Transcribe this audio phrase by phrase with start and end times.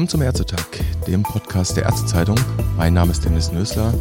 [0.00, 0.66] Willkommen zum Ärztetag,
[1.06, 2.40] dem Podcast der Ärztezeitung.
[2.78, 3.92] Mein Name ist Dennis Nösler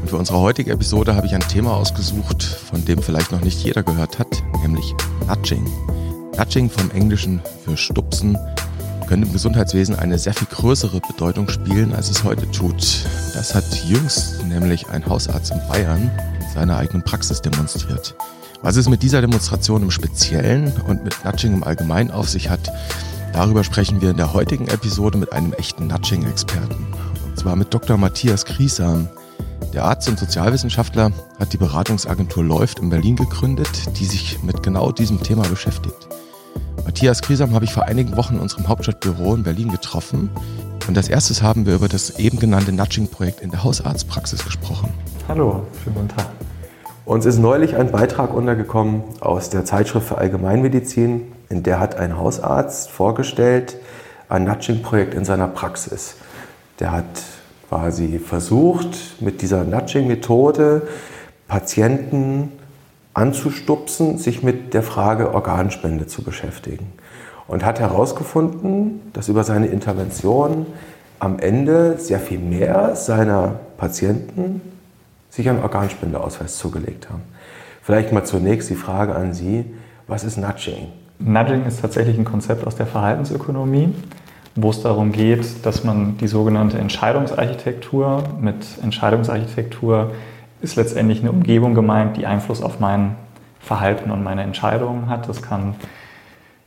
[0.00, 3.62] und für unsere heutige Episode habe ich ein Thema ausgesucht, von dem vielleicht noch nicht
[3.62, 4.26] jeder gehört hat,
[4.60, 4.92] nämlich
[5.28, 5.64] Nudging.
[6.36, 8.36] Nudging vom Englischen für Stupsen
[9.06, 13.04] könnte im Gesundheitswesen eine sehr viel größere Bedeutung spielen, als es heute tut.
[13.32, 18.16] Das hat jüngst nämlich ein Hausarzt in Bayern in seiner eigenen Praxis demonstriert.
[18.62, 22.72] Was es mit dieser Demonstration im Speziellen und mit Nudging im Allgemeinen auf sich hat,
[23.36, 26.86] Darüber sprechen wir in der heutigen Episode mit einem echten Nudging-Experten.
[27.26, 27.98] Und zwar mit Dr.
[27.98, 29.10] Matthias Kriesam.
[29.74, 33.68] Der Arzt und Sozialwissenschaftler hat die Beratungsagentur Läuft in Berlin gegründet,
[33.98, 36.08] die sich mit genau diesem Thema beschäftigt.
[36.86, 40.30] Matthias Kriesam habe ich vor einigen Wochen in unserem Hauptstadtbüro in Berlin getroffen.
[40.88, 44.88] Und als erstes haben wir über das eben genannte Nudging-Projekt in der Hausarztpraxis gesprochen.
[45.28, 46.30] Hallo, schönen guten Tag.
[47.04, 52.16] Uns ist neulich ein Beitrag untergekommen aus der Zeitschrift für Allgemeinmedizin, in der hat ein
[52.16, 53.76] Hausarzt vorgestellt
[54.28, 56.16] ein Nudging-Projekt in seiner Praxis.
[56.80, 57.04] Der hat
[57.68, 60.88] quasi versucht, mit dieser Nudging-Methode
[61.48, 62.52] Patienten
[63.14, 66.92] anzustupsen, sich mit der Frage Organspende zu beschäftigen.
[67.46, 70.66] Und hat herausgefunden, dass über seine Intervention
[71.20, 74.60] am Ende sehr viel mehr seiner Patienten
[75.30, 77.22] sich einen Organspendeausweis zugelegt haben.
[77.82, 79.64] Vielleicht mal zunächst die Frage an Sie,
[80.08, 80.88] was ist Nudging?
[81.18, 83.94] Nudging ist tatsächlich ein Konzept aus der Verhaltensökonomie,
[84.54, 90.12] wo es darum geht, dass man die sogenannte Entscheidungsarchitektur, mit Entscheidungsarchitektur
[90.60, 93.16] ist letztendlich eine Umgebung gemeint, die Einfluss auf mein
[93.60, 95.28] Verhalten und meine Entscheidungen hat.
[95.28, 95.74] Das kann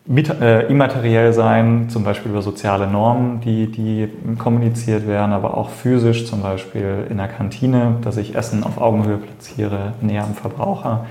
[0.08, 6.26] äh, immateriell sein, zum Beispiel über soziale Normen, die, die kommuniziert werden, aber auch physisch,
[6.26, 11.06] zum Beispiel in der Kantine, dass ich Essen auf Augenhöhe platziere, näher am Verbraucher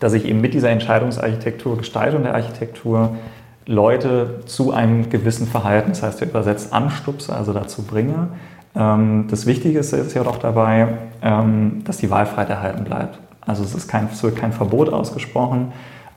[0.00, 3.16] dass ich eben mit dieser Entscheidungsarchitektur, Gestaltung der Architektur
[3.66, 8.28] Leute zu einem gewissen Verhalten, das heißt, wir übersetzt anstupse, also dazu bringe.
[8.76, 10.88] Ähm, das Wichtige ist ja doch dabei,
[11.22, 13.18] ähm, dass die Wahlfreiheit erhalten bleibt.
[13.40, 15.72] Also es, ist kein, es wird kein Verbot ausgesprochen,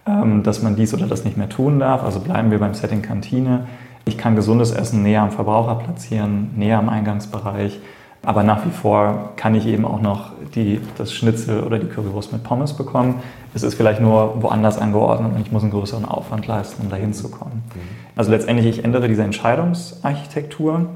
[0.06, 2.04] ähm, dass man dies oder das nicht mehr tun darf.
[2.04, 3.68] Also bleiben wir beim Setting Kantine.
[4.06, 7.80] Ich kann gesundes Essen näher am Verbraucher platzieren, näher am Eingangsbereich.
[8.24, 12.34] Aber nach wie vor kann ich eben auch noch die, das Schnitzel oder die Currywurst
[12.34, 13.22] mit Pommes bekommen.
[13.54, 17.14] Es ist vielleicht nur woanders angeordnet und ich muss einen größeren Aufwand leisten, um dahin
[17.14, 17.64] zu kommen.
[17.74, 17.80] Mhm.
[18.16, 20.88] Also letztendlich, ich ändere diese Entscheidungsarchitektur,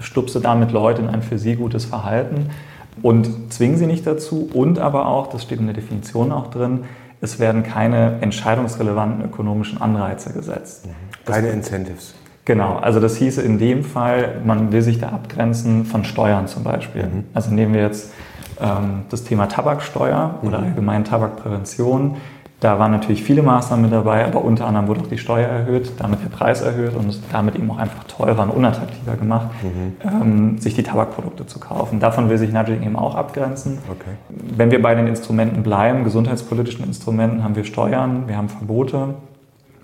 [0.00, 2.50] stupse damit Leute in ein für sie gutes Verhalten
[3.02, 6.84] und zwinge sie nicht dazu und aber auch, das steht in der Definition auch drin,
[7.20, 10.86] es werden keine entscheidungsrelevanten ökonomischen Anreize gesetzt.
[10.86, 10.90] Mhm.
[11.24, 12.14] Keine Incentives.
[12.44, 16.64] Genau, also das hieße in dem Fall, man will sich da abgrenzen von Steuern zum
[16.64, 17.04] Beispiel.
[17.04, 17.24] Mhm.
[17.34, 18.12] Also nehmen wir jetzt
[18.60, 20.48] ähm, das Thema Tabaksteuer mhm.
[20.48, 22.16] oder allgemein Tabakprävention.
[22.58, 25.92] Da waren natürlich viele Maßnahmen mit dabei, aber unter anderem wurde auch die Steuer erhöht,
[25.98, 29.94] damit der Preis erhöht und es damit eben auch einfach teurer und unattraktiver gemacht, mhm.
[30.08, 31.98] ähm, sich die Tabakprodukte zu kaufen.
[31.98, 33.78] Davon will sich Nudging eben auch abgrenzen.
[33.88, 34.10] Okay.
[34.28, 39.14] Wenn wir bei den Instrumenten bleiben, gesundheitspolitischen Instrumenten, haben wir Steuern, wir haben Verbote,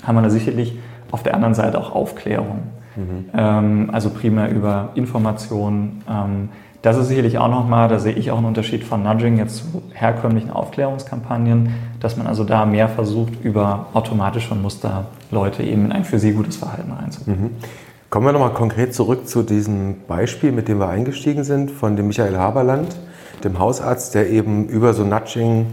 [0.05, 0.79] haben wir da sicherlich
[1.11, 2.63] auf der anderen Seite auch Aufklärung.
[2.97, 3.25] Mhm.
[3.35, 6.03] Ähm, also primär über Informationen.
[6.09, 6.49] Ähm,
[6.83, 9.83] das ist sicherlich auch nochmal, da sehe ich auch einen Unterschied von Nudging jetzt zu
[9.93, 16.05] herkömmlichen Aufklärungskampagnen, dass man also da mehr versucht, über automatische Muster Leute eben in ein
[16.05, 17.43] für sie gutes Verhalten reinzubringen.
[17.43, 17.51] Mhm.
[18.11, 22.07] Kommen wir nochmal konkret zurück zu diesem Beispiel, mit dem wir eingestiegen sind, von dem
[22.07, 22.97] Michael Haberland,
[23.45, 25.67] dem Hausarzt, der eben über so Nudging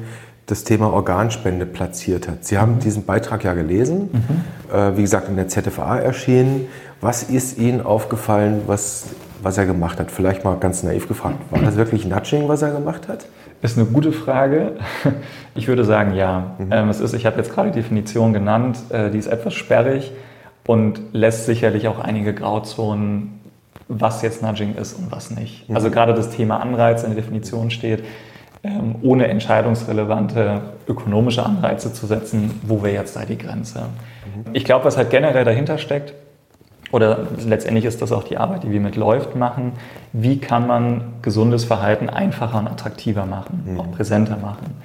[0.46, 2.46] das Thema Organspende platziert hat.
[2.46, 2.80] Sie haben mhm.
[2.80, 4.76] diesen Beitrag ja gelesen, mhm.
[4.76, 6.68] äh, wie gesagt in der ZFA erschienen.
[7.02, 9.08] Was ist Ihnen aufgefallen, was,
[9.42, 10.12] was er gemacht hat?
[10.12, 13.26] Vielleicht mal ganz naiv gefragt, war das wirklich Nudging, was er gemacht hat?
[13.62, 14.74] Ist eine gute Frage.
[15.58, 16.56] Ich würde sagen, ja.
[16.58, 16.68] Mhm.
[16.70, 20.12] Ähm, es ist, ich habe jetzt gerade die Definition genannt, äh, die ist etwas sperrig
[20.68, 23.40] und lässt sicherlich auch einige Grauzonen,
[23.88, 25.70] was jetzt Nudging ist und was nicht.
[25.70, 25.76] Mhm.
[25.78, 28.04] Also gerade das Thema Anreiz in der Definition steht
[28.66, 33.80] ähm, ohne entscheidungsrelevante ökonomische Anreize zu setzen, wo wäre jetzt da die Grenze.
[33.80, 34.52] Mhm.
[34.54, 36.14] Ich glaube, was halt generell dahinter steckt,
[36.92, 39.74] oder letztendlich ist das auch die Arbeit, die wir mit Läuft machen,
[40.14, 43.80] wie kann man gesundes Verhalten einfacher und attraktiver machen, mhm.
[43.80, 44.78] auch präsenter machen.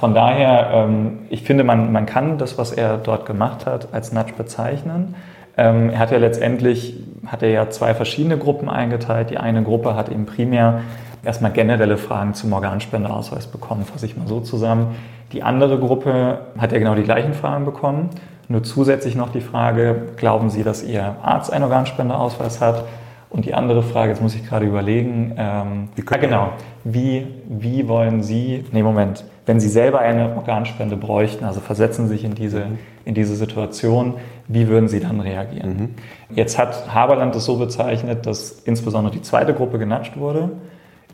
[0.00, 4.12] Von daher, ähm, ich finde, man, man kann das, was er dort gemacht hat, als
[4.12, 5.14] Nudge bezeichnen.
[5.56, 9.30] Ähm, er hat ja letztendlich, hat er ja zwei verschiedene Gruppen eingeteilt.
[9.30, 10.82] Die eine Gruppe hat eben primär
[11.28, 14.96] erstmal generelle Fragen zum Organspendeausweis bekommen, fasse ich mal so zusammen.
[15.32, 18.08] Die andere Gruppe hat ja genau die gleichen Fragen bekommen,
[18.48, 22.84] nur zusätzlich noch die Frage, glauben Sie, dass Ihr Arzt einen Organspendeausweis hat?
[23.28, 26.52] Und die andere Frage, jetzt muss ich gerade überlegen, ähm, Wie ah, genau,
[26.82, 32.14] wie, wie wollen Sie, nee Moment, wenn Sie selber eine Organspende bräuchten, also versetzen Sie
[32.14, 32.64] sich in diese,
[33.04, 34.14] in diese Situation,
[34.46, 35.94] wie würden Sie dann reagieren?
[36.30, 40.52] Jetzt hat Haberland es so bezeichnet, dass insbesondere die zweite Gruppe genatscht wurde.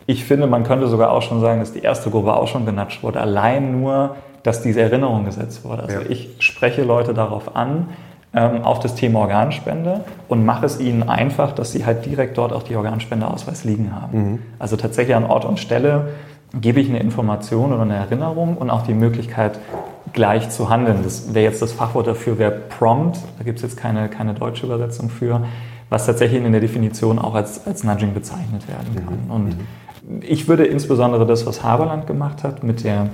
[0.07, 3.03] Ich finde, man könnte sogar auch schon sagen, dass die erste Gruppe auch schon genatscht
[3.03, 5.85] wurde, allein nur, dass diese Erinnerung gesetzt wurde.
[5.85, 6.07] Also Ja.
[6.09, 7.89] ich spreche Leute darauf an,
[8.35, 12.53] ähm, auf das Thema Organspende und mache es ihnen einfach, dass sie halt direkt dort
[12.53, 14.43] auch die Organspendeausweis liegen haben.
[14.59, 16.09] Also tatsächlich an Ort und Stelle
[16.53, 19.59] gebe ich eine Information oder eine Erinnerung und auch die Möglichkeit,
[20.13, 20.99] gleich zu handeln.
[21.03, 23.19] Das wäre jetzt das Fachwort dafür, wäre Prompt.
[23.39, 25.41] Da gibt es jetzt keine, keine deutsche Übersetzung für,
[25.89, 29.31] was tatsächlich in der Definition auch als, als Nudging bezeichnet werden kann.
[29.37, 29.57] Und
[30.21, 33.09] ich würde insbesondere das, was Haberland gemacht hat, mit der,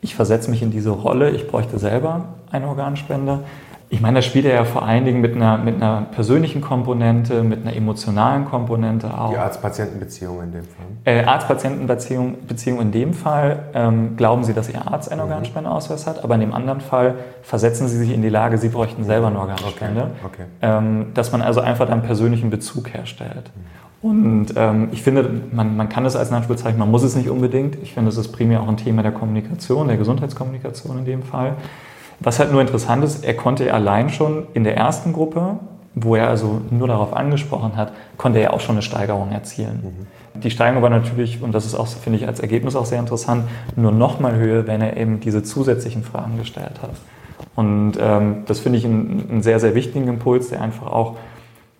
[0.00, 3.40] ich versetze mich in diese Rolle, ich bräuchte selber eine Organspende.
[3.88, 7.42] Ich meine, das spielt er ja vor allen Dingen mit einer, mit einer persönlichen Komponente,
[7.42, 9.32] mit einer emotionalen Komponente auch.
[9.32, 10.86] Die Arzt-Patienten-Beziehung in dem Fall.
[11.04, 16.24] Äh, Arzt-Patienten-Beziehung Beziehung in dem Fall ähm, glauben Sie, dass Ihr Arzt einen Organspendeausweis hat,
[16.24, 19.38] aber in dem anderen Fall versetzen Sie sich in die Lage, Sie bräuchten selber eine
[19.38, 20.12] Organspende.
[20.24, 20.44] Okay, okay.
[20.62, 23.50] Ähm, dass man also einfach einen persönlichen Bezug herstellt.
[24.02, 27.30] Und ähm, ich finde, man, man kann das als Nudge bezeichnen, man muss es nicht
[27.30, 27.78] unbedingt.
[27.82, 31.54] Ich finde, es ist primär auch ein Thema der Kommunikation, der Gesundheitskommunikation in dem Fall.
[32.18, 35.58] Was halt nur interessant ist, er konnte allein schon in der ersten Gruppe,
[35.94, 40.06] wo er also nur darauf angesprochen hat, konnte er auch schon eine Steigerung erzielen.
[40.34, 43.44] Die Steigerung war natürlich, und das ist auch, finde ich, als Ergebnis auch sehr interessant,
[43.76, 46.92] nur noch mal höher, wenn er eben diese zusätzlichen Fragen gestellt hat.
[47.54, 51.16] Und ähm, das finde ich einen, einen sehr, sehr wichtigen Impuls, der einfach auch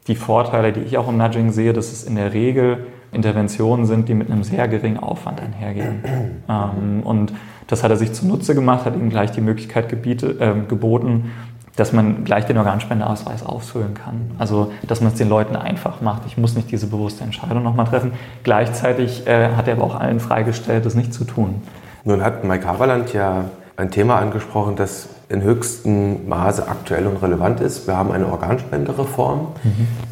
[0.07, 4.09] die Vorteile, die ich auch im Nudging sehe, dass es in der Regel Interventionen sind,
[4.09, 6.05] die mit einem sehr geringen Aufwand einhergehen.
[6.49, 7.33] Ähm, und
[7.69, 11.31] das hat er sich zunutze gemacht, hat ihm gleich die Möglichkeit gebiete, ähm, geboten,
[11.77, 14.33] dass man gleich den Organspendeausweis ausfüllen kann.
[14.39, 16.23] Also, dass man es den Leuten einfach macht.
[16.27, 18.13] Ich muss nicht diese bewusste Entscheidung nochmal treffen.
[18.43, 21.63] Gleichzeitig äh, hat er aber auch allen freigestellt, das nicht zu tun.
[22.05, 23.45] Nun hat Mike Haberland ja
[23.77, 27.87] ein Thema angesprochen, das in höchstem Maße aktuell und relevant ist.
[27.87, 29.49] Wir haben eine Organspendereform.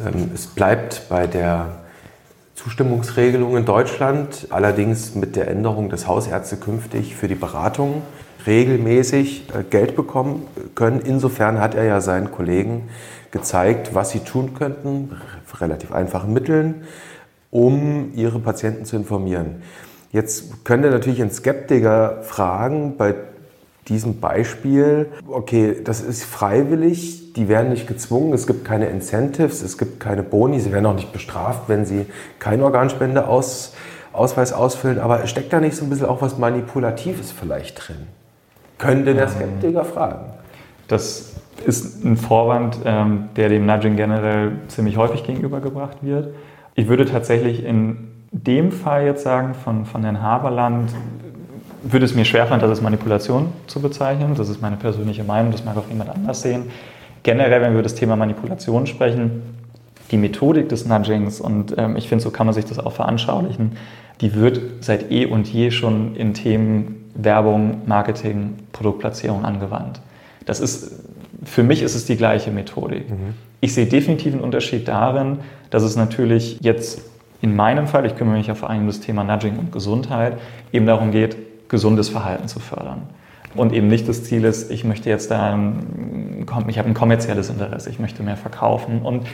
[0.05, 1.67] Ähm, Es bleibt bei der
[2.55, 8.01] Zustimmungsregelung in Deutschland, allerdings mit der Änderung, dass Hausärzte künftig für die Beratung
[8.47, 11.01] regelmäßig äh, Geld bekommen können.
[11.03, 12.89] Insofern hat er ja seinen Kollegen
[13.29, 15.15] gezeigt, was sie tun könnten,
[15.59, 16.83] relativ einfachen Mitteln,
[17.51, 19.61] um ihre Patienten zu informieren.
[20.11, 23.13] Jetzt könnte natürlich ein Skeptiker fragen bei
[23.87, 29.77] diesem Beispiel, okay, das ist freiwillig, die werden nicht gezwungen, es gibt keine Incentives, es
[29.77, 32.05] gibt keine Boni, sie werden auch nicht bestraft, wenn sie
[32.39, 38.07] keinen Organspendeausweis ausfüllen, aber steckt da nicht so ein bisschen auch was Manipulatives vielleicht drin?
[38.77, 40.33] Könnte der Skeptiker fragen.
[40.87, 41.33] Das
[41.65, 46.33] ist ein Vorwand, ähm, der dem Nudging generell ziemlich häufig gegenübergebracht wird.
[46.75, 50.91] Ich würde tatsächlich in dem Fall jetzt sagen, von, von Herrn Haberland,
[51.83, 54.35] würde es mir schwerfallen, das als Manipulation zu bezeichnen.
[54.35, 56.65] Das ist meine persönliche Meinung, das mag auch jemand anders sehen.
[57.23, 59.41] Generell, wenn wir über das Thema Manipulation sprechen,
[60.11, 63.77] die Methodik des Nudgings, und ähm, ich finde, so kann man sich das auch veranschaulichen,
[64.19, 70.01] die wird seit eh und je schon in Themen Werbung, Marketing, Produktplatzierung angewandt.
[70.45, 71.03] Das ist,
[71.43, 73.05] für mich ist es die gleiche Methodik.
[73.61, 75.39] Ich sehe definitiv einen Unterschied darin,
[75.69, 77.01] dass es natürlich jetzt
[77.41, 80.37] in meinem Fall, ich kümmere mich ja vor allem um das Thema Nudging und Gesundheit,
[80.71, 81.35] eben darum geht,
[81.71, 83.03] gesundes Verhalten zu fördern.
[83.55, 85.57] Und eben nicht das Ziel ist, ich möchte jetzt da,
[86.67, 89.01] ich habe ein kommerzielles Interesse, ich möchte mehr verkaufen.
[89.01, 89.25] Und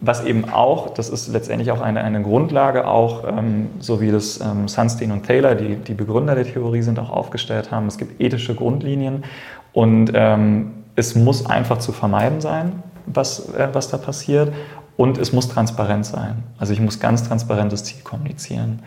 [0.00, 4.40] was eben auch, das ist letztendlich auch eine, eine Grundlage, auch ähm, so wie das
[4.40, 7.86] ähm, Sunstein und Taylor, die, die Begründer der Theorie sind, auch aufgestellt haben.
[7.86, 9.24] Es gibt ethische Grundlinien
[9.72, 14.52] und ähm, es muss einfach zu vermeiden sein, was, äh, was da passiert.
[14.96, 16.42] Und es muss transparent sein.
[16.58, 18.80] Also ich muss ganz transparentes Ziel kommunizieren.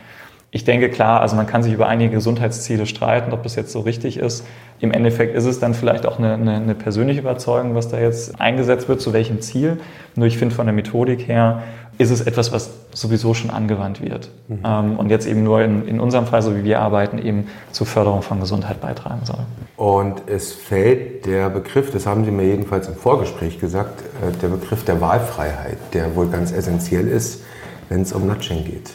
[0.55, 3.79] Ich denke, klar, also man kann sich über einige Gesundheitsziele streiten, ob das jetzt so
[3.79, 4.45] richtig ist.
[4.79, 8.39] Im Endeffekt ist es dann vielleicht auch eine, eine, eine persönliche Überzeugung, was da jetzt
[8.39, 9.79] eingesetzt wird, zu welchem Ziel.
[10.15, 11.63] Nur ich finde von der Methodik her
[11.97, 14.29] ist es etwas, was sowieso schon angewandt wird.
[14.63, 17.87] Ähm, und jetzt eben nur in, in unserem Fall, so wie wir arbeiten, eben zur
[17.87, 19.39] Förderung von Gesundheit beitragen soll.
[19.75, 24.49] Und es fällt der Begriff, das haben Sie mir jedenfalls im Vorgespräch gesagt, äh, der
[24.49, 27.41] Begriff der Wahlfreiheit, der wohl ganz essentiell ist,
[27.89, 28.91] wenn es um Nudging geht.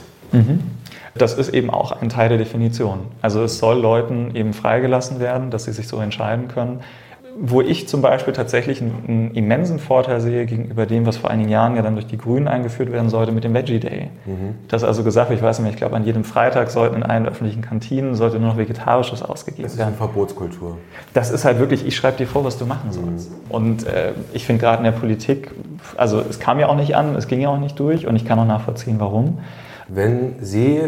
[1.19, 3.01] Das ist eben auch ein Teil der Definition.
[3.23, 6.81] Also es soll Leuten eben freigelassen werden, dass sie sich so entscheiden können.
[7.41, 11.77] wo ich zum Beispiel tatsächlich einen, immensen Vorteil sehe gegenüber dem, was vor einigen Jahren
[11.77, 14.11] ja dann durch die Grünen eingeführt werden sollte mit dem Veggie Day.
[14.27, 14.57] Mhm.
[14.67, 17.63] Das also gesagt, ich weiß nicht, ich glaube, an jedem Freitag sollten in allen öffentlichen
[17.63, 19.79] Kantinen sollte nur noch Vegetarisches ausgegeben werden.
[19.79, 20.79] Das ist eine Verbotskultur.
[21.15, 23.31] Das ist halt wirklich, ich schreibe dir vor, was du machen sollst.
[23.31, 23.37] Mhm.
[23.51, 25.53] Und äh, ich finde gerade in der Politik,
[25.97, 28.25] also es kam ja auch nicht an, es ging ja auch nicht durch und ich
[28.25, 29.39] kann auch nachvollziehen, warum.
[29.89, 30.81] Wenn Sie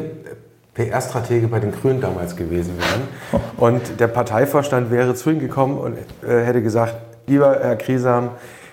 [0.75, 3.43] PR-Stratege bei den Grünen damals gewesen wären.
[3.57, 6.95] Und der Parteivorstand wäre zu Ihnen gekommen und äh, hätte gesagt,
[7.27, 8.31] lieber Herr Kriesam,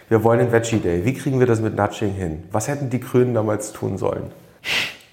[0.10, 1.03] wir wollen den Veggie Day.
[1.03, 2.43] Wie kriegen wir das mit Nudging hin?
[2.51, 4.31] Was hätten die Grünen damals tun sollen?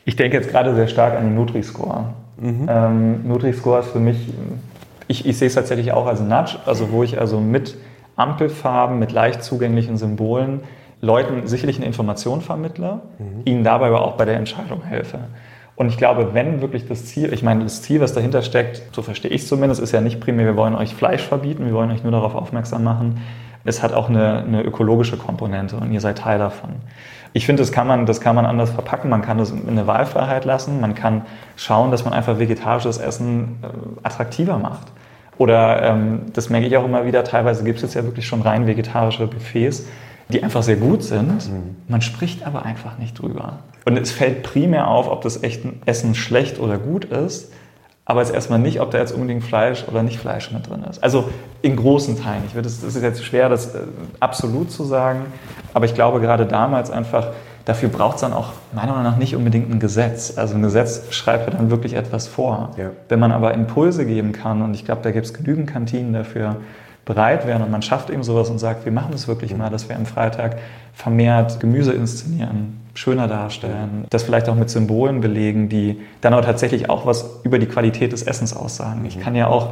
[0.04, 2.14] Ich denke jetzt gerade sehr stark an den Nutri-Score.
[2.36, 2.66] Mhm.
[2.68, 4.32] Ähm, Nutri-Score ist für mich,
[5.08, 7.76] ich, ich sehe es tatsächlich auch als Nudge, also wo ich also mit
[8.16, 10.60] Ampelfarben, mit leicht zugänglichen Symbolen
[11.04, 13.42] Leuten sicherlich eine Information vermittle, mhm.
[13.44, 15.18] ihnen dabei aber auch bei der Entscheidung helfe.
[15.76, 19.02] Und ich glaube, wenn wirklich das Ziel, ich meine, das Ziel, was dahinter steckt, so
[19.02, 21.90] verstehe ich es zumindest, ist ja nicht primär, wir wollen euch Fleisch verbieten, wir wollen
[21.90, 23.20] euch nur darauf aufmerksam machen.
[23.64, 26.70] Es hat auch eine, eine ökologische Komponente und ihr seid Teil davon.
[27.32, 29.10] Ich finde, das kann, man, das kann man anders verpacken.
[29.10, 30.80] Man kann das in eine Wahlfreiheit lassen.
[30.80, 31.22] Man kann
[31.56, 34.92] schauen, dass man einfach vegetarisches Essen äh, attraktiver macht.
[35.36, 38.42] Oder ähm, das merke ich auch immer wieder, teilweise gibt es jetzt ja wirklich schon
[38.42, 39.86] rein vegetarische Buffets,
[40.28, 41.48] die einfach sehr gut sind.
[41.48, 41.76] Mhm.
[41.88, 43.58] Man spricht aber einfach nicht drüber.
[43.84, 47.52] Und es fällt primär auf, ob das Essen schlecht oder gut ist,
[48.06, 50.84] aber es ist erstmal nicht, ob da jetzt unbedingt Fleisch oder nicht Fleisch mit drin
[50.88, 51.02] ist.
[51.02, 51.30] Also
[51.62, 52.42] in großen Teilen.
[52.46, 53.80] Ich würde, das ist jetzt schwer, das äh,
[54.20, 55.22] absolut zu sagen,
[55.72, 57.28] aber ich glaube gerade damals einfach,
[57.64, 60.36] dafür braucht es dann auch meiner Meinung nach nicht unbedingt ein Gesetz.
[60.36, 62.72] Also ein Gesetz schreibt ja dann wirklich etwas vor.
[62.76, 62.90] Ja.
[63.08, 66.56] Wenn man aber Impulse geben kann, und ich glaube, da gibt es genügend Kantinen dafür,
[67.04, 69.88] bereit wären und man schafft eben sowas und sagt, wir machen es wirklich mal, dass
[69.88, 70.58] wir am Freitag
[70.94, 76.88] vermehrt Gemüse inszenieren, schöner darstellen, das vielleicht auch mit Symbolen belegen, die dann aber tatsächlich
[76.88, 79.04] auch was über die Qualität des Essens aussagen.
[79.04, 79.70] Ich kann ja auch,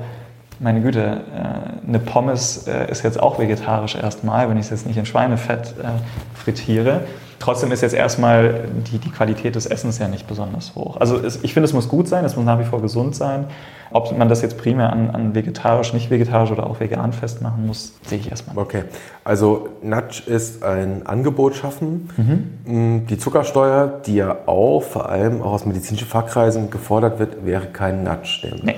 [0.61, 4.87] meine Güte, äh, eine Pommes äh, ist jetzt auch vegetarisch erstmal, wenn ich es jetzt
[4.87, 7.01] nicht in Schweinefett äh, frittiere.
[7.43, 10.97] Trotzdem ist jetzt erstmal die, die Qualität des Essens ja nicht besonders hoch.
[10.99, 13.47] Also es, ich finde, es muss gut sein, es muss nach wie vor gesund sein.
[13.91, 17.95] Ob man das jetzt primär an, an vegetarisch, nicht vegetarisch oder auch vegan festmachen muss,
[18.07, 18.57] sehe ich erstmal.
[18.57, 18.85] Okay,
[19.25, 22.09] also Nudge ist ein Angebot schaffen.
[22.17, 23.01] Mhm.
[23.01, 27.67] Mm, die Zuckersteuer, die ja auch vor allem auch aus medizinischen Fachkreisen gefordert wird, wäre
[27.67, 28.77] kein Nudge, nee.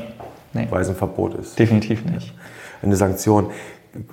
[0.55, 0.69] Nee.
[0.71, 1.59] weil es ein Verbot ist.
[1.59, 2.33] Definitiv nicht.
[2.81, 3.51] Eine Sanktion.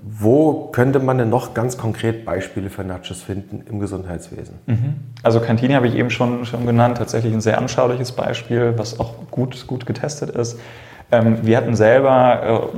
[0.03, 4.55] Wo könnte man denn noch ganz konkret Beispiele für Nudges finden im Gesundheitswesen?
[4.67, 4.95] Mhm.
[5.23, 9.13] Also Kantine habe ich eben schon, schon genannt, tatsächlich ein sehr anschauliches Beispiel, was auch
[9.31, 10.59] gut, gut getestet ist.
[11.11, 12.71] Ähm, wir hatten selber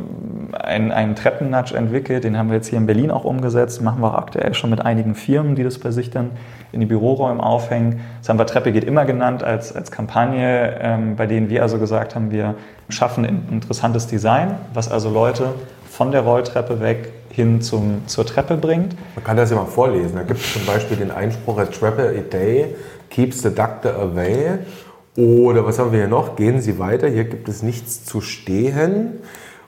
[0.53, 4.01] äh, einen, einen Treppennudge entwickelt, den haben wir jetzt hier in Berlin auch umgesetzt, machen
[4.01, 6.31] wir auch aktuell schon mit einigen Firmen, die das bei sich dann
[6.72, 8.01] in die Büroräume aufhängen.
[8.19, 11.77] Das haben wir Treppe geht immer genannt als, als Kampagne, ähm, bei denen wir also
[11.77, 12.55] gesagt haben, wir
[12.89, 15.53] schaffen ein interessantes Design, was also Leute
[15.94, 18.96] von der Rolltreppe weg hin zum, zur Treppe bringt.
[19.16, 20.16] Man kann das ja mal vorlesen.
[20.16, 22.74] Da gibt es zum Beispiel den Einspruch, a trapper a day
[23.12, 24.58] keeps the doctor away.
[25.16, 26.36] Oder was haben wir hier noch?
[26.36, 29.20] Gehen Sie weiter, hier gibt es nichts zu stehen.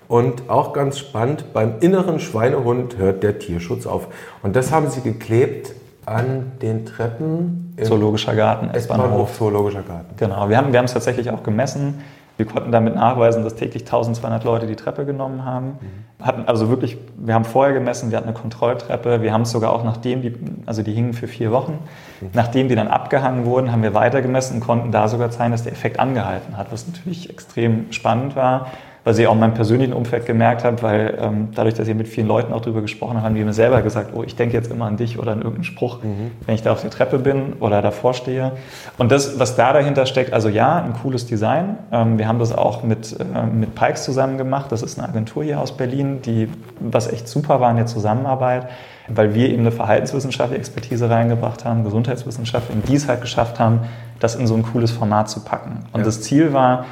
[0.07, 4.07] Und auch ganz spannend, beim inneren Schweinehund hört der Tierschutz auf.
[4.41, 5.73] Und das haben Sie geklebt
[6.07, 7.75] an den Treppen.
[7.83, 9.37] Zoologischer Garten, S-Bahnhof.
[9.37, 10.15] Zoologischer Garten.
[10.17, 12.01] Genau, wir haben wir es tatsächlich auch gemessen.
[12.37, 15.77] Wir konnten damit nachweisen, dass täglich 1200 Leute die Treppe genommen haben.
[16.19, 16.25] Mhm.
[16.25, 19.71] Hatten also wirklich, wir haben vorher gemessen, wir hatten eine Kontrolltreppe, wir haben es sogar
[19.71, 20.33] auch nachdem die,
[20.65, 21.79] also die hingen für vier Wochen,
[22.21, 22.29] mhm.
[22.33, 25.63] nachdem die dann abgehangen wurden, haben wir weiter gemessen und konnten da sogar zeigen, dass
[25.63, 28.67] der Effekt angehalten hat, was natürlich extrem spannend war
[29.05, 32.07] was ich auch in meinem persönlichen Umfeld gemerkt habe, weil ähm, dadurch, dass ich mit
[32.07, 34.71] vielen Leuten auch darüber gesprochen habe, haben die mir selber gesagt, oh, ich denke jetzt
[34.71, 36.31] immer an dich oder an irgendeinen Spruch, mhm.
[36.47, 38.53] wenn ich da auf der Treppe bin oder davor stehe.
[38.97, 41.77] Und das, was da dahinter steckt, also ja, ein cooles Design.
[41.91, 44.71] Ähm, wir haben das auch mit, äh, mit Pikes zusammen gemacht.
[44.71, 48.69] Das ist eine Agentur hier aus Berlin, die, was echt super war in der Zusammenarbeit,
[49.07, 53.81] weil wir eben eine verhaltenswissenschaftliche Expertise reingebracht haben, Gesundheitswissenschaft, und die es halt geschafft haben,
[54.19, 55.85] das in so ein cooles Format zu packen.
[55.93, 56.05] Und ja.
[56.05, 56.85] das Ziel war,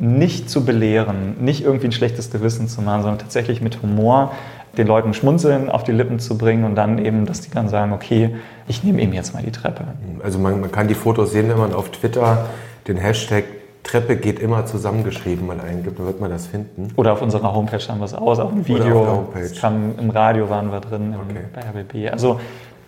[0.00, 4.32] nicht zu belehren, nicht irgendwie ein schlechtes Gewissen zu machen, sondern tatsächlich mit Humor
[4.76, 7.92] den Leuten Schmunzeln auf die Lippen zu bringen und dann eben, dass die dann sagen,
[7.92, 8.34] okay,
[8.66, 9.84] ich nehme eben jetzt mal die Treppe.
[10.22, 12.46] Also man, man kann die Fotos sehen, wenn man auf Twitter
[12.86, 13.44] den Hashtag
[13.82, 16.92] Treppe geht immer zusammengeschrieben mal eingibt, dann wird man das finden.
[16.96, 19.28] Oder auf unserer Homepage haben wir es aus, auf dem Video.
[19.34, 21.44] Es kam, Im Radio waren wir drin, okay.
[21.54, 22.12] bei RBB.
[22.12, 22.40] Also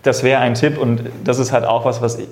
[0.02, 2.28] das wäre ein Tipp und das ist halt auch was, was ich,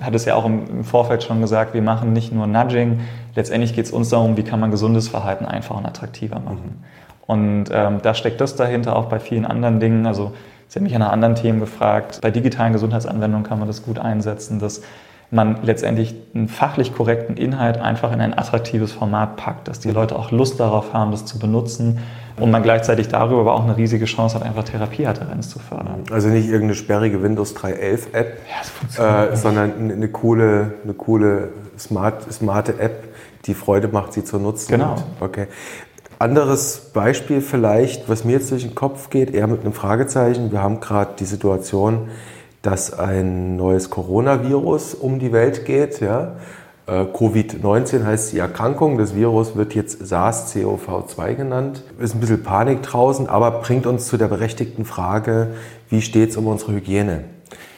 [0.00, 3.00] hat es ja auch im Vorfeld schon gesagt, wir machen nicht nur Nudging,
[3.34, 6.80] letztendlich geht es uns darum, wie kann man gesundes Verhalten einfach und attraktiver machen.
[6.80, 6.84] Mhm.
[7.26, 10.06] Und ähm, da steckt das dahinter, auch bei vielen anderen Dingen.
[10.06, 10.32] Also
[10.68, 12.18] Sie haben mich nach anderen Themen gefragt.
[12.20, 14.58] Bei digitalen Gesundheitsanwendungen kann man das gut einsetzen.
[14.58, 14.82] Das
[15.30, 20.16] man letztendlich einen fachlich korrekten Inhalt einfach in ein attraktives Format packt, dass die Leute
[20.16, 21.98] auch Lust darauf haben, das zu benutzen
[22.38, 26.04] und man gleichzeitig darüber aber auch eine riesige Chance hat, einfach Therapieadherenz zu fördern.
[26.10, 28.38] Also nicht irgendeine sperrige Windows 3.11 App,
[28.96, 31.48] ja, äh, sondern eine coole, eine coole
[31.78, 33.13] smart, smarte App,
[33.46, 34.72] die Freude macht, sie zu nutzen.
[34.72, 34.96] Genau.
[35.20, 35.46] Okay.
[36.18, 40.52] Anderes Beispiel vielleicht, was mir jetzt durch den Kopf geht, eher mit einem Fragezeichen.
[40.52, 42.08] Wir haben gerade die Situation,
[42.62, 46.00] dass ein neues Coronavirus um die Welt geht.
[46.00, 46.36] Ja?
[46.86, 48.96] Äh, Covid-19 heißt die Erkrankung.
[48.96, 51.82] Das Virus wird jetzt SARS-CoV-2 genannt.
[51.98, 55.48] Ist ein bisschen Panik draußen, aber bringt uns zu der berechtigten Frage,
[55.90, 57.24] wie steht es um unsere Hygiene?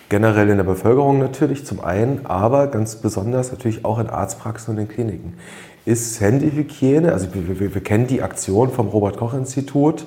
[0.08, 4.80] Generell in der Bevölkerung natürlich zum einen, aber ganz besonders natürlich auch in Arztpraxen und
[4.80, 5.34] in Kliniken.
[5.84, 10.06] Ist Händehygiene, also wir, wir, wir kennen die Aktion vom Robert-Koch-Institut.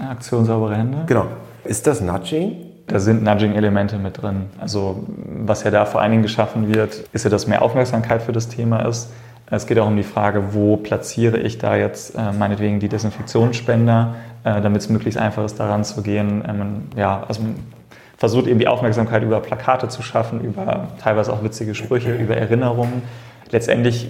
[0.00, 1.04] Aktion saubere Hände.
[1.06, 1.26] Genau.
[1.64, 2.56] Ist das Nudging?
[2.86, 4.46] Da sind Nudging-Elemente mit drin.
[4.58, 5.04] Also
[5.44, 8.48] was ja da vor allen Dingen geschaffen wird, ist ja, dass mehr Aufmerksamkeit für das
[8.48, 9.10] Thema ist.
[9.50, 14.14] Es geht auch um die Frage, wo platziere ich da jetzt äh, meinetwegen die Desinfektionsspender,
[14.44, 16.44] äh, damit es möglichst einfach ist, daran zu gehen.
[16.46, 17.42] Ähm, ja, also
[18.18, 23.02] versucht eben die Aufmerksamkeit über Plakate zu schaffen, über teilweise auch witzige Sprüche, über Erinnerungen.
[23.50, 24.08] Letztendlich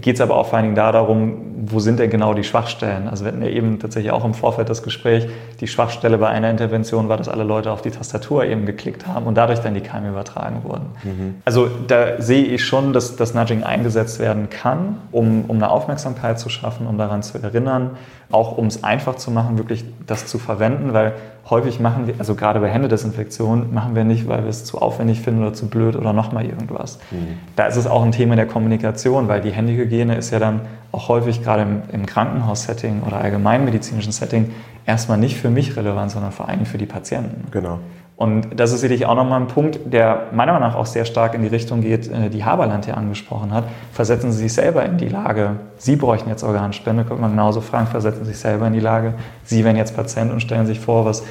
[0.00, 3.08] geht es aber auch vor allen Dingen da darum, wo sind denn genau die Schwachstellen?
[3.08, 5.28] Also wir hatten ja eben tatsächlich auch im Vorfeld das Gespräch,
[5.60, 9.26] die Schwachstelle bei einer Intervention war, dass alle Leute auf die Tastatur eben geklickt haben
[9.26, 10.86] und dadurch dann die Keime übertragen wurden.
[11.04, 11.34] Mhm.
[11.44, 16.38] Also da sehe ich schon, dass das Nudging eingesetzt werden kann, um, um eine Aufmerksamkeit
[16.38, 17.90] zu schaffen, um daran zu erinnern,
[18.32, 21.14] auch um es einfach zu machen, wirklich das zu verwenden, weil
[21.48, 25.20] häufig machen wir, also gerade bei Händedesinfektion, machen wir nicht, weil wir es zu aufwendig
[25.20, 26.98] finden oder zu blöd oder nochmal irgendwas.
[27.10, 27.38] Mhm.
[27.56, 30.60] Da ist es auch ein Thema der Kommunikation, weil die Händehygiene ist ja dann
[30.92, 34.52] auch häufig gerade im, im Krankenhaussetting oder allgemeinmedizinischen Setting
[34.86, 37.50] erstmal nicht für mich relevant, sondern vor allem für die Patienten.
[37.50, 37.78] Genau.
[38.20, 41.32] Und das ist sicherlich auch nochmal ein Punkt, der meiner Meinung nach auch sehr stark
[41.32, 43.64] in die Richtung geht, äh, die Haberland hier angesprochen hat.
[43.94, 47.86] Versetzen Sie sich selber in die Lage, Sie bräuchten jetzt Organspende, könnte man genauso fragen,
[47.86, 51.06] versetzen Sie sich selber in die Lage, Sie wären jetzt Patient und stellen sich vor,
[51.06, 51.24] was,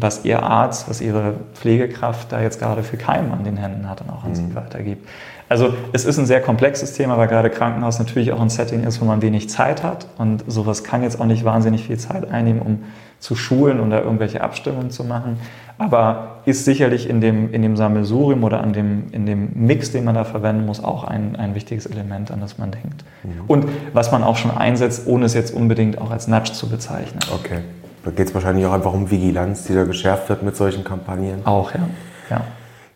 [0.00, 4.00] was Ihr Arzt, was Ihre Pflegekraft da jetzt gerade für Keim an den Händen hat
[4.00, 4.34] und auch an mhm.
[4.34, 5.08] Sie weitergibt.
[5.48, 9.00] Also es ist ein sehr komplexes Thema, weil gerade Krankenhaus natürlich auch ein Setting ist,
[9.00, 12.62] wo man wenig Zeit hat und sowas kann jetzt auch nicht wahnsinnig viel Zeit einnehmen,
[12.62, 12.84] um
[13.20, 15.38] zu schulen und da irgendwelche Abstimmungen zu machen
[15.78, 20.04] aber ist sicherlich in dem, in dem Sammelsurium oder an dem, in dem Mix, den
[20.04, 23.04] man da verwenden muss, auch ein, ein wichtiges Element, an das man denkt.
[23.24, 23.30] Mhm.
[23.48, 27.20] Und was man auch schon einsetzt, ohne es jetzt unbedingt auch als Nudge zu bezeichnen.
[27.32, 27.60] Okay.
[28.04, 31.46] Da geht es wahrscheinlich auch einfach um Vigilanz, die da geschärft wird mit solchen Kampagnen.
[31.46, 31.88] Auch, ja.
[32.30, 32.44] ja.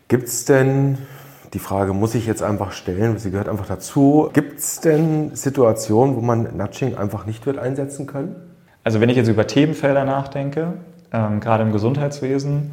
[0.08, 0.98] Gibt es denn,
[1.54, 6.16] die Frage muss ich jetzt einfach stellen, sie gehört einfach dazu, gibt es denn Situationen,
[6.16, 8.36] wo man Nudging einfach nicht wird einsetzen können?
[8.84, 10.74] Also wenn ich jetzt über Themenfelder nachdenke,
[11.12, 12.72] ähm, gerade im Gesundheitswesen,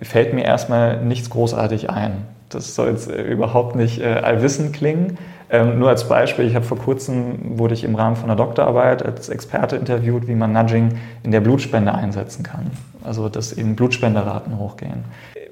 [0.00, 2.24] fällt mir erstmal nichts großartig ein.
[2.48, 5.18] Das soll jetzt äh, überhaupt nicht äh, allwissend klingen.
[5.48, 9.04] Ähm, nur als Beispiel, ich habe vor kurzem, wurde ich im Rahmen von einer Doktorarbeit
[9.04, 12.70] als Experte interviewt, wie man Nudging in der Blutspende einsetzen kann.
[13.04, 15.04] Also, dass eben Blutspenderaten hochgehen.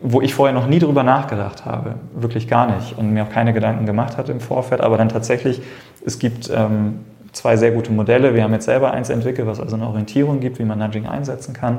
[0.02, 3.52] Wo ich vorher noch nie drüber nachgedacht habe, wirklich gar nicht und mir auch keine
[3.52, 5.62] Gedanken gemacht hatte im Vorfeld, aber dann tatsächlich,
[6.04, 7.00] es gibt ähm,
[7.32, 8.34] zwei sehr gute Modelle.
[8.34, 11.54] Wir haben jetzt selber eins entwickelt, was also eine Orientierung gibt, wie man Nudging einsetzen
[11.54, 11.78] kann.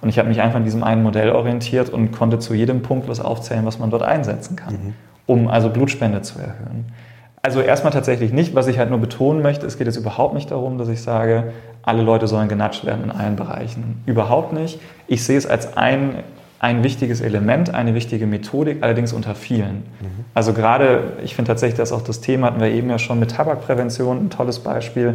[0.00, 3.08] Und ich habe mich einfach an diesem einen Modell orientiert und konnte zu jedem Punkt
[3.08, 4.94] was aufzählen, was man dort einsetzen kann, mhm.
[5.26, 6.86] um also Blutspende zu erhöhen.
[7.46, 8.56] Also erstmal tatsächlich nicht.
[8.56, 11.52] Was ich halt nur betonen möchte, es geht jetzt überhaupt nicht darum, dass ich sage,
[11.80, 14.02] alle Leute sollen genatscht werden in allen Bereichen.
[14.04, 14.80] Überhaupt nicht.
[15.06, 16.24] Ich sehe es als ein,
[16.58, 19.84] ein wichtiges Element, eine wichtige Methodik, allerdings unter vielen.
[20.00, 20.24] Mhm.
[20.34, 23.30] Also gerade, ich finde tatsächlich, dass auch das Thema hatten wir eben ja schon mit
[23.30, 25.14] Tabakprävention, ein tolles Beispiel.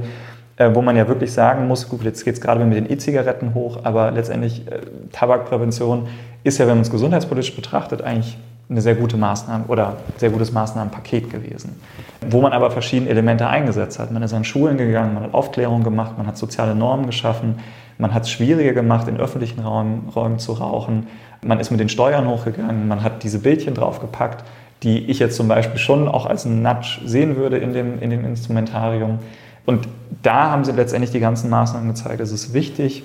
[0.55, 3.55] Äh, wo man ja wirklich sagen muss, gut, jetzt geht es gerade mit den E-Zigaretten
[3.55, 4.79] hoch, aber letztendlich äh,
[5.11, 6.07] Tabakprävention
[6.45, 8.37] ist ja, wenn man es gesundheitspolitisch betrachtet, eigentlich
[8.71, 11.79] eine sehr gute Maßnahme oder sehr gutes Maßnahmenpaket gewesen,
[12.25, 14.11] wo man aber verschiedene Elemente eingesetzt hat.
[14.11, 17.59] Man ist an Schulen gegangen, man hat Aufklärung gemacht, man hat soziale Normen geschaffen,
[17.97, 21.07] man hat es schwieriger gemacht, in öffentlichen Räumen, Räumen zu rauchen,
[21.43, 24.45] man ist mit den Steuern hochgegangen, man hat diese Bildchen draufgepackt,
[24.83, 28.09] die ich jetzt zum Beispiel schon auch als einen Nudge sehen würde in dem, in
[28.09, 29.19] dem Instrumentarium.
[29.65, 29.87] Und
[30.23, 32.21] da haben sie letztendlich die ganzen Maßnahmen gezeigt.
[32.21, 33.03] Es ist wichtig,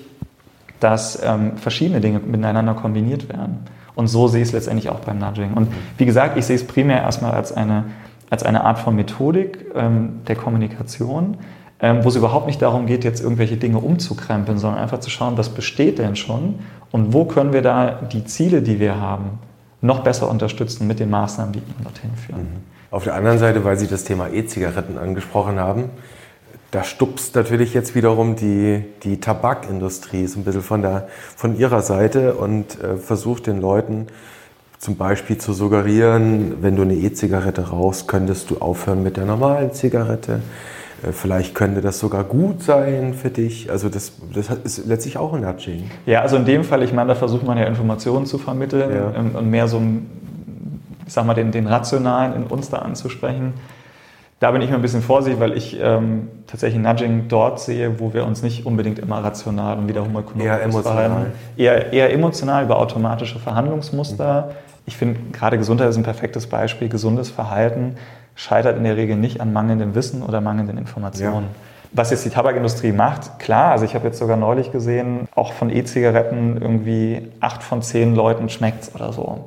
[0.79, 3.65] dass ähm, verschiedene Dinge miteinander kombiniert werden.
[3.97, 5.53] Und so sehe ich es letztendlich auch beim Nudging.
[5.53, 7.85] Und wie gesagt, ich sehe es primär erstmal als eine,
[8.29, 11.37] als eine Art von Methodik ähm, der Kommunikation,
[11.79, 15.35] ähm, wo es überhaupt nicht darum geht, jetzt irgendwelche Dinge umzukrempeln, sondern einfach zu schauen,
[15.39, 16.59] was besteht denn schon
[16.91, 19.39] und wo können wir da die Ziele, die wir haben,
[19.81, 22.41] noch besser unterstützen mit den Maßnahmen, die dorthin führen.
[22.41, 22.77] Mhm.
[22.91, 25.85] Auf der anderen Seite, weil Sie das Thema E-Zigaretten angesprochen haben,
[26.71, 31.81] da stupst natürlich jetzt wiederum die, die Tabakindustrie so ein bisschen von, der, von ihrer
[31.81, 34.07] Seite und äh, versucht den Leuten
[34.77, 39.73] zum Beispiel zu suggerieren, wenn du eine E-Zigarette rauchst, könntest du aufhören mit der normalen
[39.73, 40.41] Zigarette.
[41.03, 43.71] Äh, vielleicht könnte das sogar gut sein für dich.
[43.71, 45.89] Also das, das ist letztlich auch ein Nudging.
[46.05, 49.39] Ja, also in dem Fall, ich meine, da versucht man ja Informationen zu vermitteln Ja.
[49.39, 49.81] und mehr so,
[51.05, 53.53] ich sag mal, den, den Rationalen in uns da anzusprechen.
[54.39, 58.13] Da bin ich mir ein bisschen vorsichtig, weil ich ähm, tatsächlich Nudging dort sehe, wo
[58.13, 61.05] wir uns nicht unbedingt immer rational und wiederum ökonomisch Eher emotional.
[61.09, 61.31] verhalten.
[61.57, 64.51] Eher, eher emotional über automatische Verhandlungsmuster.
[64.85, 66.87] Ich finde, gerade Gesundheit ist ein perfektes Beispiel.
[66.87, 67.95] Gesundes Verhalten
[68.35, 71.47] scheitert in der Regel nicht an mangelndem Wissen oder mangelnden Informationen.
[71.93, 75.69] Was jetzt die Tabakindustrie macht, klar, also ich habe jetzt sogar neulich gesehen, auch von
[75.69, 79.45] E-Zigaretten irgendwie acht von zehn Leuten schmeckt's oder so.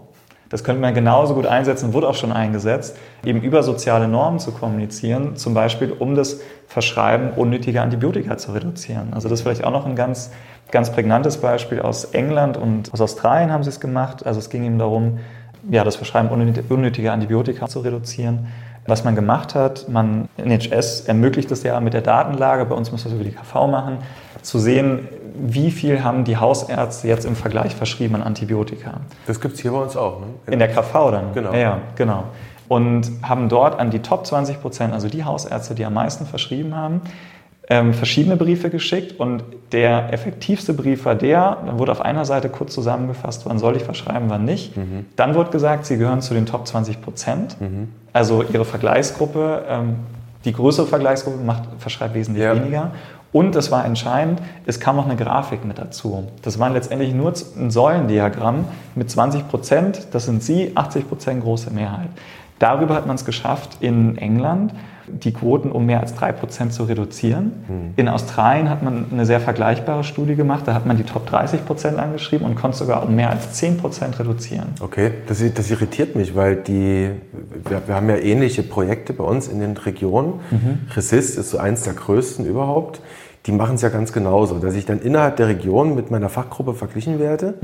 [0.51, 4.51] Das könnte man genauso gut einsetzen, wurde auch schon eingesetzt, eben über soziale Normen zu
[4.51, 9.15] kommunizieren, zum Beispiel um das Verschreiben unnötiger Antibiotika zu reduzieren.
[9.15, 10.33] Also das ist vielleicht auch noch ein ganz,
[10.73, 14.27] ganz prägnantes Beispiel aus England und aus Australien haben sie es gemacht.
[14.27, 15.21] Also es ging eben darum,
[15.71, 18.49] ja, das Verschreiben unnöt- unnötiger Antibiotika zu reduzieren.
[18.87, 23.05] Was man gemacht hat, man, NHS ermöglicht es ja mit der Datenlage, bei uns muss
[23.05, 23.99] das über die KV machen,
[24.43, 25.09] zu sehen,
[25.43, 29.01] wie viel haben die Hausärzte jetzt im Vergleich verschrieben an Antibiotika.
[29.27, 30.21] Das gibt es hier bei uns auch.
[30.21, 30.27] Ne?
[30.53, 31.33] In der KV dann?
[31.35, 31.55] Genau.
[31.55, 32.25] Ja, genau.
[32.69, 36.77] Und haben dort an die Top 20 Prozent, also die Hausärzte, die am meisten verschrieben
[36.77, 37.01] haben,
[37.69, 39.19] ähm, verschiedene Briefe geschickt.
[39.19, 43.77] Und der effektivste Brief war der, dann wurde auf einer Seite kurz zusammengefasst, wann soll
[43.77, 44.73] ich verschreiben, wann nicht.
[45.17, 47.57] Dann wurde gesagt, sie gehören zu den Top 20 Prozent.
[48.13, 49.97] Also ihre Vergleichsgruppe, ähm,
[50.45, 52.55] die größere Vergleichsgruppe macht, verschreibt wesentlich Ja.
[52.57, 52.91] weniger.
[53.33, 56.27] Und das war entscheidend, es kam noch eine Grafik mit dazu.
[56.43, 58.65] Das waren letztendlich nur ein Säulendiagramm
[58.97, 62.09] mit 20 Prozent, das sind Sie, 80 Prozent große Mehrheit.
[62.59, 64.73] Darüber hat man es geschafft, in England
[65.13, 67.93] die Quoten um mehr als 3 Prozent zu reduzieren.
[67.97, 71.65] In Australien hat man eine sehr vergleichbare Studie gemacht, da hat man die Top 30
[71.65, 74.69] Prozent angeschrieben und konnte sogar um mehr als 10 Prozent reduzieren.
[74.81, 77.11] Okay, das, das irritiert mich, weil die,
[77.69, 80.35] wir, wir haben ja ähnliche Projekte bei uns in den Regionen.
[80.95, 83.01] Resist ist so eins der größten überhaupt.
[83.47, 86.75] Die machen es ja ganz genauso, dass ich dann innerhalb der Region mit meiner Fachgruppe
[86.75, 87.55] verglichen werde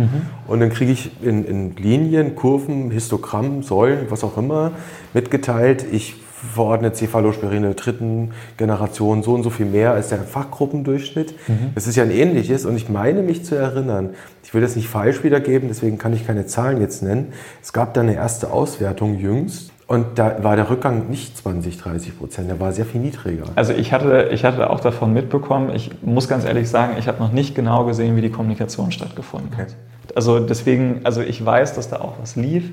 [0.47, 4.73] und dann kriege ich in, in Linien, Kurven, Histogramm, Säulen, was auch immer
[5.13, 5.85] mitgeteilt.
[5.93, 6.15] Ich
[6.55, 11.35] verordne Cephalosporine der dritten Generation so und so viel mehr als der Fachgruppendurchschnitt.
[11.75, 14.11] Das ist ja ein ähnliches und ich meine mich zu erinnern,
[14.45, 17.33] ich will das nicht falsch wiedergeben, deswegen kann ich keine Zahlen jetzt nennen.
[17.63, 22.19] Es gab da eine erste Auswertung jüngst und da war der Rückgang nicht 20, 30
[22.19, 23.45] Prozent, der war sehr viel niedriger.
[23.55, 27.19] Also ich hatte, ich hatte auch davon mitbekommen, ich muss ganz ehrlich sagen, ich habe
[27.19, 29.77] noch nicht genau gesehen, wie die Kommunikation stattgefunden hat.
[30.15, 32.71] Also deswegen, also ich weiß, dass da auch was lief,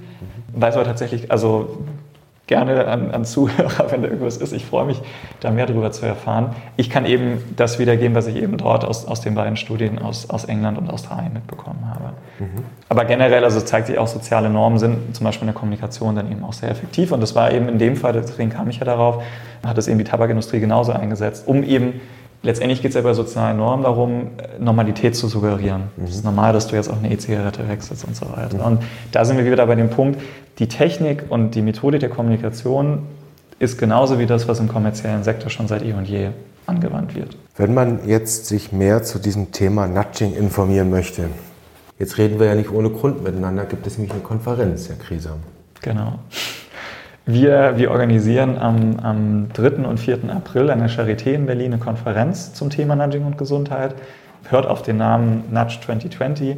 [0.53, 1.77] weiß aber tatsächlich, also
[2.47, 4.51] gerne an, an Zuhörer, wenn da irgendwas ist.
[4.51, 5.01] Ich freue mich,
[5.39, 6.55] da mehr darüber zu erfahren.
[6.75, 10.29] Ich kann eben das wiedergeben, was ich eben dort aus, aus den beiden Studien aus,
[10.29, 12.13] aus England und Australien mitbekommen habe.
[12.89, 16.31] Aber generell, also zeigt sich auch, soziale Normen sind zum Beispiel in der Kommunikation dann
[16.31, 17.11] eben auch sehr effektiv.
[17.11, 19.23] Und das war eben in dem Fall, deswegen kam ich ja darauf,
[19.65, 22.01] hat es eben die Tabakindustrie genauso eingesetzt, um eben
[22.45, 24.27] Letztendlich geht es ja bei sozialen Normen darum,
[24.59, 25.83] Normalität zu suggerieren.
[26.03, 28.63] Es ist normal, dass du jetzt auch eine E-Zigarette wechselst und so weiter.
[28.65, 30.21] Und da sind wir wieder bei dem Punkt,
[30.59, 33.03] die Technik und die Methodik der Kommunikation
[33.59, 36.31] ist genauso wie das, was im kommerziellen Sektor schon seit eh und je
[36.65, 37.37] angewandt wird.
[37.55, 41.29] Wenn man jetzt sich mehr zu diesem Thema Nudging informieren möchte,
[41.97, 45.37] jetzt reden wir ja nicht ohne Grund miteinander, gibt es nämlich eine Konferenz, Herr Krieser.
[45.81, 46.19] Genau.
[47.25, 49.87] Wir, wir organisieren am, am 3.
[49.87, 50.29] und 4.
[50.29, 53.95] April an der Charité in Berlin eine Konferenz zum Thema Nudging und Gesundheit.
[54.49, 56.57] Hört auf den Namen Nudge 2020.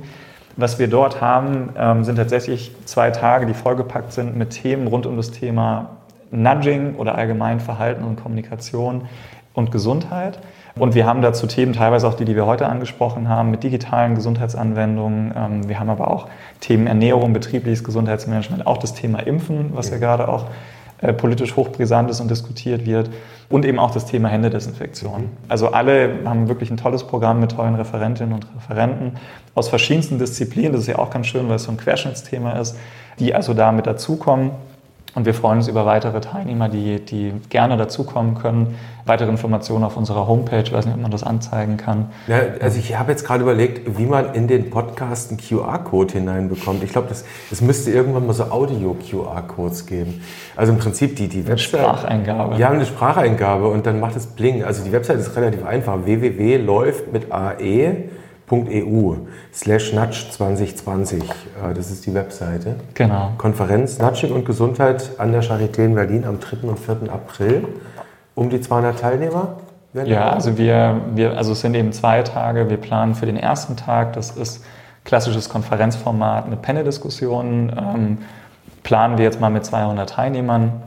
[0.57, 5.05] Was wir dort haben, ähm, sind tatsächlich zwei Tage, die vollgepackt sind mit Themen rund
[5.05, 5.97] um das Thema
[6.31, 9.07] Nudging oder allgemein Verhalten und Kommunikation
[9.53, 10.39] und Gesundheit.
[10.77, 14.15] Und wir haben dazu Themen, teilweise auch die, die wir heute angesprochen haben, mit digitalen
[14.15, 15.33] Gesundheitsanwendungen.
[15.35, 16.27] Ähm, Wir haben aber auch
[16.59, 20.47] Themen Ernährung, betriebliches Gesundheitsmanagement, auch das Thema Impfen, was ja gerade auch
[21.01, 23.09] äh, politisch hochbrisant ist und diskutiert wird.
[23.47, 25.29] Und eben auch das Thema Händedesinfektion.
[25.47, 29.13] Also alle haben wirklich ein tolles Programm mit tollen Referentinnen und Referenten
[29.53, 30.73] aus verschiedensten Disziplinen.
[30.73, 32.75] Das ist ja auch ganz schön, weil es so ein Querschnittsthema ist,
[33.19, 34.51] die also da mit dazukommen.
[35.15, 38.75] Und wir freuen uns über weitere Teilnehmer, die, die gerne dazukommen können.
[39.05, 42.09] Weitere Informationen auf unserer Homepage, ich weiß nicht, ob man das anzeigen kann.
[42.27, 46.83] Ja, also ich habe jetzt gerade überlegt, wie man in den Podcast einen QR-Code hineinbekommt.
[46.83, 50.21] Ich glaube, es müsste irgendwann mal so Audio-QR-Codes geben.
[50.57, 51.79] Also im Prinzip die, die Website.
[51.79, 52.57] Spracheingabe.
[52.57, 54.65] Ja, eine Spracheingabe und dann macht es Bling.
[54.65, 56.03] Also die Website ist relativ einfach.
[56.03, 57.31] www.läuft mit
[58.51, 59.15] ae.eu
[59.53, 61.23] slash 2020.
[61.23, 62.75] Äh, Das ist die Webseite.
[62.93, 63.31] Genau.
[63.37, 66.67] Konferenz Nudging und Gesundheit an der Charité in Berlin am 3.
[66.67, 67.11] und 4.
[67.11, 67.67] April.
[68.35, 69.57] Um die 200 Teilnehmer.
[69.93, 70.29] Ja, da.
[70.31, 72.69] also wir, wir, also es sind eben zwei Tage.
[72.69, 74.63] Wir planen für den ersten Tag, das ist
[75.05, 77.71] klassisches Konferenzformat, eine Panel-Diskussion.
[77.77, 78.17] Ähm,
[78.83, 80.83] planen wir jetzt mal mit 200 Teilnehmern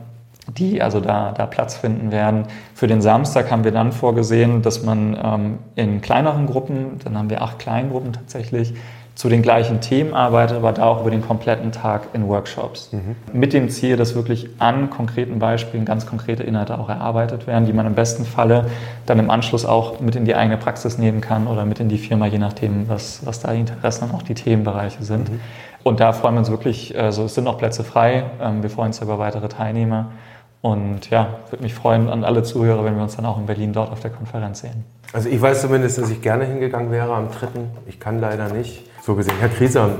[0.57, 2.45] die also da, da Platz finden werden.
[2.73, 7.29] Für den Samstag haben wir dann vorgesehen, dass man ähm, in kleineren Gruppen, dann haben
[7.29, 8.73] wir acht Kleingruppen tatsächlich,
[9.19, 12.93] zu den gleichen Themen arbeitet, aber da auch über den kompletten Tag in Workshops.
[12.93, 13.17] Mhm.
[13.33, 17.73] Mit dem Ziel, dass wirklich an konkreten Beispielen ganz konkrete Inhalte auch erarbeitet werden, die
[17.73, 18.67] man im besten Falle
[19.05, 21.97] dann im Anschluss auch mit in die eigene Praxis nehmen kann oder mit in die
[21.97, 25.29] Firma, je nachdem, was, was da die Interessen und auch die Themenbereiche sind.
[25.29, 25.41] Mhm.
[25.83, 28.87] Und da freuen wir uns wirklich, also es sind noch Plätze frei, ähm, wir freuen
[28.87, 30.11] uns über weitere Teilnehmer.
[30.61, 33.71] Und ja, würde mich freuen an alle Zuhörer, wenn wir uns dann auch in Berlin
[33.71, 34.83] dort auf der Konferenz sehen.
[35.13, 37.47] Also ich weiß zumindest, dass ich gerne hingegangen wäre am 3.
[37.87, 38.83] Ich kann leider nicht.
[39.01, 39.33] So gesehen.
[39.39, 39.91] Herr Kriesam,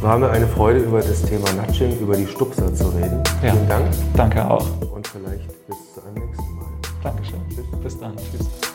[0.00, 3.22] war mir eine Freude, über das Thema Nudging, über die Stupser zu reden.
[3.42, 3.52] Ja.
[3.52, 3.86] Vielen Dank.
[4.16, 4.66] Danke auch.
[4.92, 6.64] Und vielleicht bis zu einem nächsten Mal.
[7.02, 7.40] Dankeschön.
[7.50, 7.80] Tschüss.
[7.82, 8.16] Bis dann.
[8.16, 8.65] Tschüss.